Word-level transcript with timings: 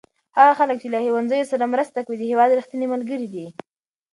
هغه 0.37 0.53
خلک 0.59 0.77
چې 0.81 0.87
له 0.93 0.99
ښوونځیو 1.05 1.49
سره 1.51 1.71
مرسته 1.73 1.99
کوي 2.05 2.17
د 2.19 2.23
هېواد 2.31 2.55
رښتیني 2.59 2.87
ملګري 2.93 3.27
دي. 3.33 3.45